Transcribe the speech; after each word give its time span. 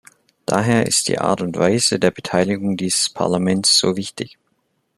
Daher 0.47 0.87
ist 0.87 1.09
die 1.09 1.19
Art 1.19 1.41
und 1.41 1.55
Weise 1.59 1.99
der 1.99 2.09
Beteiligung 2.09 2.75
dieses 2.75 3.07
Parlaments 3.09 3.77
so 3.77 3.95
wichtig. 3.97 4.39